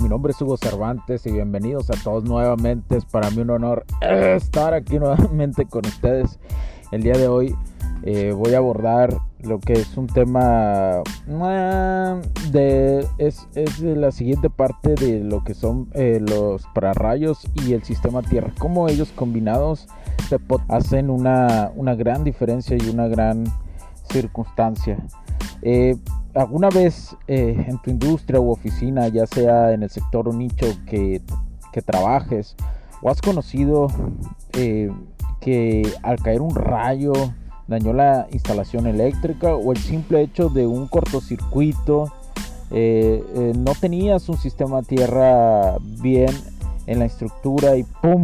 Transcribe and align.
Mi 0.00 0.08
nombre 0.08 0.30
es 0.30 0.40
Hugo 0.40 0.56
Cervantes 0.56 1.26
y 1.26 1.32
bienvenidos 1.32 1.90
a 1.90 1.94
todos 2.04 2.22
nuevamente. 2.22 2.96
Es 2.96 3.04
para 3.04 3.30
mí 3.30 3.38
un 3.38 3.50
honor 3.50 3.84
estar 4.00 4.74
aquí 4.74 5.00
nuevamente 5.00 5.66
con 5.66 5.84
ustedes. 5.84 6.38
El 6.92 7.02
día 7.02 7.14
de 7.14 7.26
hoy 7.26 7.56
eh, 8.04 8.32
voy 8.32 8.54
a 8.54 8.58
abordar 8.58 9.12
lo 9.40 9.58
que 9.58 9.72
es 9.72 9.96
un 9.96 10.06
tema 10.06 11.02
ah, 11.32 12.20
de 12.52 13.08
es, 13.18 13.48
la 13.80 14.12
siguiente 14.12 14.50
parte 14.50 14.94
de 14.94 15.18
lo 15.18 15.42
que 15.42 15.52
son 15.52 15.88
eh, 15.94 16.20
los 16.20 16.64
pararrayos 16.72 17.40
y 17.66 17.72
el 17.72 17.82
sistema 17.82 18.22
Tierra. 18.22 18.52
Cómo 18.58 18.88
ellos 18.88 19.10
combinados 19.16 19.88
hacen 20.68 21.10
una, 21.10 21.72
una 21.74 21.96
gran 21.96 22.22
diferencia 22.22 22.76
y 22.80 22.88
una 22.88 23.08
gran 23.08 23.46
circunstancia. 24.12 24.96
Eh, 25.62 25.96
¿Alguna 26.34 26.70
vez 26.70 27.14
eh, 27.28 27.66
en 27.68 27.78
tu 27.78 27.90
industria 27.90 28.40
u 28.40 28.50
oficina, 28.50 29.08
ya 29.08 29.26
sea 29.26 29.72
en 29.72 29.82
el 29.82 29.90
sector 29.90 30.28
o 30.28 30.32
nicho 30.32 30.66
que, 30.86 31.20
trabajes, 31.84 32.56
o 33.02 33.10
has 33.10 33.20
conocido 33.20 33.88
eh, 34.54 34.90
que 35.40 35.82
al 36.02 36.18
caer 36.18 36.40
un 36.40 36.54
rayo 36.54 37.12
dañó 37.66 37.92
la 37.92 38.28
instalación 38.30 38.86
eléctrica 38.86 39.54
o 39.54 39.72
el 39.72 39.78
simple 39.78 40.22
hecho 40.22 40.48
de 40.48 40.66
un 40.66 40.86
cortocircuito, 40.86 42.10
eh, 42.70 43.52
no 43.56 43.74
tenías 43.74 44.28
un 44.30 44.38
sistema 44.38 44.82
tierra 44.82 45.76
bien 46.00 46.30
en 46.86 47.00
la 47.00 47.04
estructura 47.04 47.76
y 47.76 47.84
¡pum! 47.84 48.22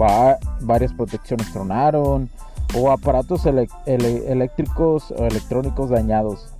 Va, 0.00 0.38
varias 0.62 0.94
protecciones 0.94 1.52
tronaron 1.52 2.30
o 2.74 2.90
aparatos 2.90 3.44
eléctricos 3.44 5.10
o 5.10 5.26
electrónicos 5.26 5.90
dañados. 5.90 6.54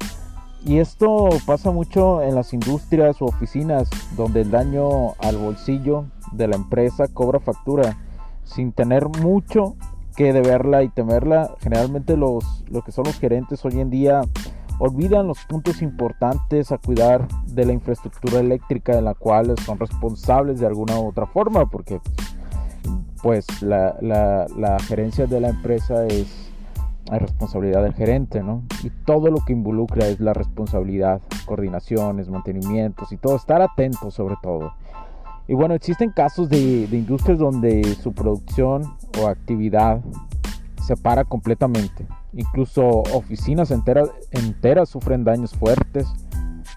Y 0.64 0.78
esto 0.78 1.28
pasa 1.44 1.72
mucho 1.72 2.22
en 2.22 2.36
las 2.36 2.52
industrias 2.52 3.20
o 3.20 3.24
oficinas 3.26 3.90
donde 4.16 4.42
el 4.42 4.50
daño 4.50 5.14
al 5.18 5.36
bolsillo 5.36 6.04
de 6.30 6.46
la 6.46 6.56
empresa 6.56 7.08
cobra 7.08 7.40
factura 7.40 7.98
sin 8.44 8.72
tener 8.72 9.08
mucho 9.08 9.74
que 10.14 10.32
deberla 10.32 10.84
y 10.84 10.88
temerla. 10.88 11.56
Generalmente 11.60 12.16
los, 12.16 12.64
lo 12.70 12.82
que 12.82 12.92
son 12.92 13.04
los 13.06 13.18
gerentes 13.18 13.64
hoy 13.64 13.80
en 13.80 13.90
día 13.90 14.22
olvidan 14.78 15.26
los 15.26 15.44
puntos 15.46 15.82
importantes 15.82 16.70
a 16.70 16.78
cuidar 16.78 17.26
de 17.46 17.66
la 17.66 17.72
infraestructura 17.72 18.38
eléctrica 18.38 18.94
de 18.94 19.02
la 19.02 19.14
cual 19.14 19.54
son 19.64 19.78
responsables 19.80 20.60
de 20.60 20.66
alguna 20.66 20.98
u 20.98 21.08
otra 21.08 21.26
forma 21.26 21.66
porque 21.66 22.00
pues 23.22 23.46
la, 23.62 23.96
la 24.00 24.78
gerencia 24.80 25.26
de 25.26 25.40
la 25.40 25.48
empresa 25.48 26.06
es 26.06 26.51
hay 27.12 27.18
responsabilidad 27.18 27.82
del 27.82 27.92
gerente, 27.92 28.42
¿no? 28.42 28.62
Y 28.82 28.88
todo 29.04 29.30
lo 29.30 29.40
que 29.44 29.52
involucra 29.52 30.06
es 30.06 30.18
la 30.18 30.32
responsabilidad, 30.32 31.20
coordinaciones, 31.44 32.30
mantenimientos 32.30 33.12
y 33.12 33.18
todo, 33.18 33.36
estar 33.36 33.60
atento 33.60 34.10
sobre 34.10 34.36
todo. 34.42 34.72
Y 35.46 35.52
bueno, 35.52 35.74
existen 35.74 36.10
casos 36.10 36.48
de, 36.48 36.88
industrias 36.90 37.38
donde 37.38 37.84
su 38.02 38.12
producción 38.12 38.94
o 39.20 39.26
actividad 39.26 40.00
se 40.82 40.96
para 40.96 41.24
completamente. 41.24 42.06
Incluso 42.32 43.02
oficinas 43.12 43.70
enteras, 43.70 44.88
sufren 44.88 45.22
daños 45.22 45.52
fuertes 45.52 46.10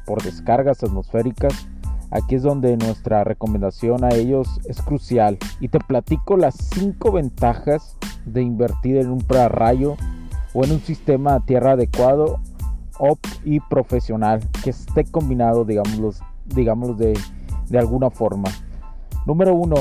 por 0.05 0.21
descargas 0.21 0.83
atmosféricas. 0.83 1.69
Aquí 2.11 2.35
es 2.35 2.43
donde 2.43 2.75
nuestra 2.75 3.23
recomendación 3.23 4.03
a 4.03 4.09
ellos 4.09 4.59
es 4.65 4.81
crucial. 4.81 5.37
Y 5.61 5.69
te 5.69 5.79
platico 5.79 6.35
las 6.35 6.55
5 6.73 7.13
ventajas 7.13 7.97
de 8.25 8.41
invertir 8.41 8.97
en 8.97 9.11
un 9.11 9.19
pararrayo 9.19 9.95
o 10.55 10.63
en 10.63 10.71
un 10.71 10.79
sistema 10.79 11.41
tierra 11.45 11.71
adecuado 11.71 12.39
y 13.43 13.59
profesional 13.59 14.39
que 14.63 14.69
esté 14.69 15.03
combinado, 15.03 15.65
digamos, 15.65 16.21
digamos 16.45 16.97
de, 16.97 17.13
alguna 17.77 18.09
forma. 18.09 18.49
Número 19.25 19.53
1. 19.53 19.75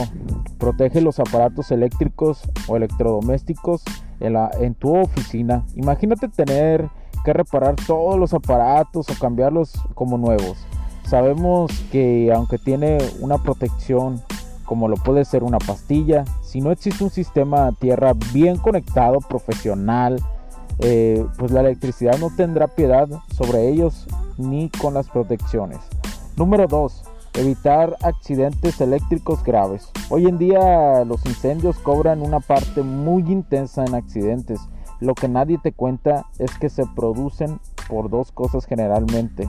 Protege 0.59 1.01
los 1.01 1.21
aparatos 1.21 1.71
eléctricos 1.71 2.43
o 2.67 2.77
electrodomésticos 2.77 3.85
en 4.19 4.75
tu 4.75 4.97
oficina. 4.97 5.65
Imagínate 5.77 6.29
tener 6.29 6.89
que 7.25 7.33
reparar 7.33 7.77
todos 7.87 8.19
los 8.19 8.35
aparatos 8.35 9.09
o 9.09 9.19
cambiarlos 9.19 9.73
como 9.95 10.19
nuevos. 10.19 10.59
Sabemos 11.05 11.71
que 11.93 12.33
aunque 12.35 12.59
tiene 12.59 12.99
una 13.21 13.39
protección 13.39 14.23
como 14.65 14.89
lo 14.89 14.97
puede 14.97 15.25
ser 15.27 15.45
una 15.45 15.59
pastilla, 15.59 16.25
si 16.43 16.63
no 16.63 16.71
existe 16.71 17.05
un 17.05 17.11
sistema 17.11 17.71
tierra 17.73 18.15
bien 18.33 18.57
conectado, 18.57 19.19
profesional, 19.21 20.17
eh, 20.81 21.25
pues 21.39 21.51
la 21.51 21.61
electricidad 21.61 22.19
no 22.19 22.31
tendrá 22.35 22.69
piedad 22.69 23.09
sobre 23.31 23.69
ellos 23.69 24.07
ni 24.39 24.71
con 24.71 24.95
las 24.95 25.09
protecciones. 25.09 25.79
Número 26.37 26.67
2. 26.67 27.05
Evitar 27.35 27.97
accidentes 28.03 28.81
eléctricos 28.81 29.43
graves. 29.43 29.91
Hoy 30.09 30.27
en 30.27 30.39
día 30.39 31.05
los 31.05 31.25
incendios 31.27 31.79
cobran 31.79 32.23
una 32.23 32.41
parte 32.41 32.83
muy 32.83 33.23
intensa 33.31 33.85
en 33.85 33.95
accidentes. 33.95 34.61
Lo 35.01 35.15
que 35.15 35.29
nadie 35.29 35.59
te 35.59 35.73
cuenta 35.73 36.27
es 36.39 36.57
que 36.59 36.69
se 36.69 36.85
producen 36.95 37.61
por 37.89 38.09
dos 38.11 38.33
cosas 38.33 38.67
generalmente. 38.67 39.49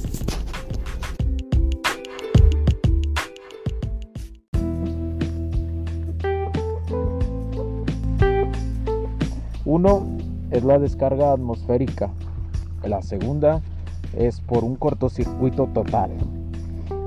Es 10.51 10.63
la 10.63 10.77
descarga 10.77 11.31
atmosférica. 11.33 12.11
La 12.83 13.01
segunda 13.01 13.61
es 14.15 14.41
por 14.41 14.63
un 14.63 14.75
cortocircuito 14.75 15.67
total. 15.67 16.11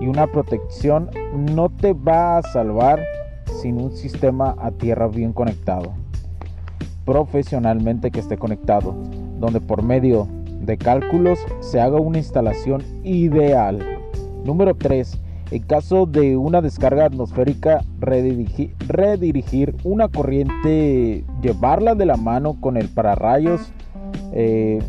Y 0.01 0.07
una 0.07 0.27
protección 0.27 1.11
no 1.33 1.69
te 1.69 1.93
va 1.93 2.39
a 2.39 2.43
salvar 2.43 3.01
sin 3.61 3.81
un 3.81 3.93
sistema 3.93 4.57
a 4.59 4.71
tierra 4.71 5.07
bien 5.07 5.33
conectado. 5.33 5.93
Profesionalmente 7.05 8.11
que 8.11 8.21
esté 8.21 8.37
conectado. 8.37 8.95
Donde 9.39 9.61
por 9.61 9.83
medio 9.83 10.27
de 10.61 10.79
cálculos 10.79 11.39
se 11.61 11.81
haga 11.81 12.01
una 12.01 12.19
instalación 12.19 12.83
ideal. 13.05 13.79
Número 14.45 14.75
3 14.75 15.21
en 15.51 15.63
caso 15.63 16.07
de 16.07 16.37
una 16.37 16.63
descarga 16.63 17.07
atmosférica, 17.07 17.85
redirigir, 18.01 19.77
una 19.85 20.09
corriente, 20.09 21.25
llevarla 21.43 21.95
de 21.95 22.07
la 22.07 22.17
mano 22.17 22.61
con 22.61 22.77
el 22.77 22.89
pararrayos 22.89 23.73
eh, 24.33 24.81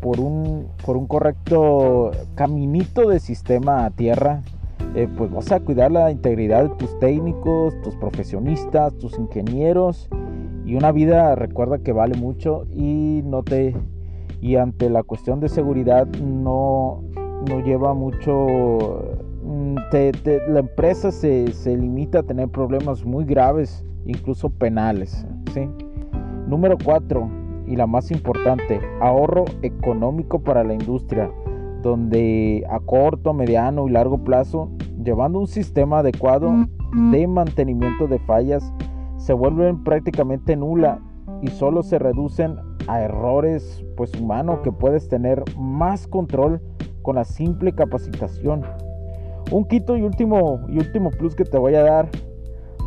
por, 0.00 0.20
un, 0.20 0.66
por 0.84 0.96
un 0.96 1.06
correcto 1.06 2.10
caminito 2.34 3.08
de 3.08 3.20
sistema 3.20 3.84
a 3.84 3.90
tierra. 3.90 4.42
Eh, 4.96 5.08
pues 5.16 5.30
vas 5.30 5.52
a 5.52 5.60
cuidar 5.60 5.92
la 5.92 6.10
integridad 6.10 6.64
de 6.64 6.70
tus 6.70 6.98
técnicos, 6.98 7.74
tus 7.82 7.94
profesionistas, 7.96 8.92
tus 8.98 9.16
ingenieros 9.18 10.08
y 10.64 10.74
una 10.74 10.90
vida 10.90 11.34
recuerda 11.34 11.78
que 11.78 11.92
vale 11.92 12.16
mucho 12.16 12.66
y 12.74 13.22
y 14.40 14.56
ante 14.56 14.88
la 14.88 15.02
cuestión 15.02 15.40
de 15.40 15.48
seguridad 15.48 16.06
no, 16.06 17.02
no 17.48 17.60
lleva 17.60 17.94
mucho... 17.94 19.29
Mm, 19.50 19.74
la 20.48 20.60
empresa 20.60 21.10
se, 21.10 21.52
se, 21.52 21.76
limita 21.76 22.20
a 22.20 22.22
tener 22.22 22.48
problemas 22.50 23.04
muy 23.04 23.24
graves, 23.24 23.84
incluso 24.06 24.48
penales. 24.48 25.26
¿sí? 25.52 25.68
Número 26.46 26.78
4, 26.84 27.28
y 27.66 27.74
la 27.74 27.88
más 27.88 28.12
importante, 28.12 28.80
ahorro 29.00 29.46
económico 29.62 30.38
para 30.38 30.62
la 30.62 30.74
industria, 30.74 31.32
donde 31.82 32.64
a 32.70 32.78
corto, 32.78 33.34
mediano 33.34 33.88
y 33.88 33.90
largo 33.90 34.22
plazo, 34.22 34.70
llevando 35.02 35.40
un 35.40 35.48
sistema 35.48 35.98
adecuado 35.98 36.52
de 37.10 37.26
mantenimiento 37.26 38.06
de 38.06 38.20
fallas, 38.20 38.72
se 39.16 39.32
vuelven 39.32 39.82
prácticamente 39.82 40.54
nula 40.54 41.00
y 41.42 41.48
solo 41.48 41.82
se 41.82 41.98
reducen 41.98 42.54
a 42.86 43.00
errores 43.00 43.84
pues 43.96 44.14
humanos 44.14 44.60
que 44.62 44.70
puedes 44.70 45.08
tener 45.08 45.42
más 45.58 46.06
control 46.06 46.60
con 47.02 47.16
la 47.16 47.24
simple 47.24 47.72
capacitación. 47.72 48.62
Un 49.50 49.64
quito 49.64 49.96
y 49.96 50.02
último 50.02 50.60
y 50.68 50.78
último 50.78 51.10
plus 51.10 51.34
que 51.34 51.44
te 51.44 51.58
voy 51.58 51.74
a 51.74 51.82
dar, 51.82 52.08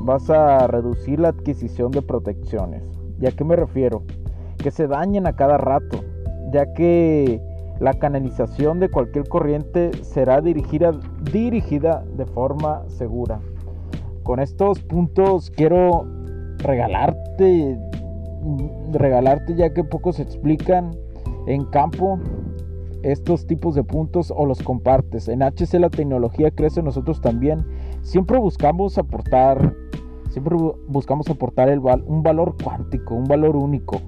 vas 0.02 0.30
a 0.30 0.68
reducir 0.68 1.20
la 1.20 1.30
adquisición 1.30 1.92
de 1.92 2.02
protecciones. 2.02 2.84
¿Y 3.20 3.28
a 3.28 3.32
qué 3.32 3.44
me 3.44 3.56
refiero? 3.56 4.04
Que 4.58 4.72
se 4.72 4.88
dañen 4.88 5.28
a 5.28 5.36
cada 5.36 5.58
rato, 5.58 6.04
ya 6.52 6.74
que 6.74 7.42
la 7.80 7.94
canalización 7.94 8.80
de 8.80 8.90
cualquier 8.90 9.28
corriente 9.28 9.92
será 10.04 10.40
dirigida, 10.40 10.92
dirigida 11.32 12.06
de 12.16 12.26
forma 12.26 12.84
segura. 12.88 13.42
Con 14.24 14.40
estos 14.40 14.80
puntos 14.80 15.52
quiero 15.52 16.06
regalarte 16.60 17.78
regalarte 18.92 19.56
ya 19.56 19.74
que 19.74 19.84
pocos 19.84 20.20
explican 20.20 20.92
en 21.48 21.66
campo 21.66 22.20
estos 23.04 23.46
tipos 23.46 23.76
de 23.76 23.84
puntos 23.84 24.34
o 24.36 24.46
los 24.46 24.64
compartes. 24.64 25.28
En 25.28 25.44
HC 25.44 25.74
la 25.80 25.90
tecnología 25.90 26.52
crece, 26.52 26.82
nosotros 26.82 27.20
también. 27.22 27.66
Siempre 28.02 28.40
buscamos 28.40 28.98
aportar, 28.98 29.76
siempre 30.30 30.58
buscamos 30.88 31.30
aportar 31.30 31.70
el 31.70 31.80
un 31.80 32.24
valor 32.24 32.56
cuántico, 32.62 33.16
un 33.16 33.24
valor 33.26 33.56
único. 33.56 34.02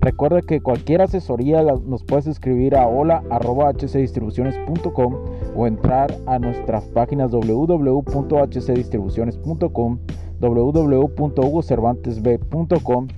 Recuerda 0.00 0.40
que 0.42 0.60
cualquier 0.60 1.00
asesoría 1.00 1.62
nos 1.62 2.02
puedes 2.02 2.26
escribir 2.26 2.74
a 2.74 2.88
hola.hcdistribuciones.com 2.88 5.14
o 5.54 5.66
entrar 5.66 6.12
a 6.26 6.40
nuestras 6.40 6.86
páginas 6.86 7.30
www.hcdistribuciones.com, 7.30 9.98
www.hugocervantesb.com 10.40 13.08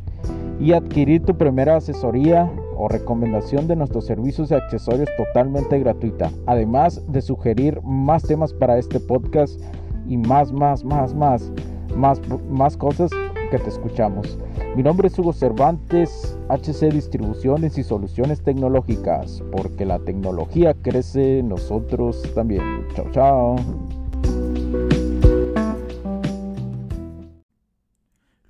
y 0.60 0.72
adquirir 0.72 1.25
tu 1.25 1.38
primera 1.38 1.76
asesoría 1.76 2.52
o 2.76 2.88
recomendación 2.88 3.66
de 3.66 3.76
nuestros 3.76 4.06
servicios 4.06 4.50
y 4.50 4.54
accesorios 4.54 5.08
totalmente 5.16 5.78
gratuita. 5.78 6.30
Además 6.46 7.02
de 7.08 7.22
sugerir 7.22 7.80
más 7.82 8.22
temas 8.22 8.52
para 8.52 8.78
este 8.78 9.00
podcast 9.00 9.60
y 10.06 10.16
más, 10.16 10.52
más, 10.52 10.84
más, 10.84 11.14
más, 11.14 11.50
más, 11.96 12.20
más 12.50 12.76
cosas 12.76 13.10
que 13.50 13.58
te 13.58 13.68
escuchamos. 13.68 14.38
Mi 14.76 14.82
nombre 14.82 15.08
es 15.08 15.18
Hugo 15.18 15.32
Cervantes, 15.32 16.36
HC 16.48 16.92
Distribuciones 16.92 17.78
y 17.78 17.84
Soluciones 17.84 18.42
Tecnológicas, 18.42 19.42
porque 19.52 19.84
la 19.84 20.00
tecnología 20.00 20.74
crece, 20.74 21.42
nosotros 21.42 22.22
también. 22.34 22.86
Chao, 22.94 23.06
chao. 23.12 23.56